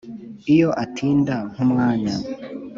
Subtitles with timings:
[0.53, 2.15] iyo atinda nk’umwanya